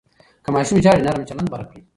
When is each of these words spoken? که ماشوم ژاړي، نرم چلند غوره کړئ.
که 0.43 0.49
ماشوم 0.53 0.77
ژاړي، 0.83 1.01
نرم 1.05 1.27
چلند 1.29 1.49
غوره 1.51 1.65
کړئ. 1.69 1.81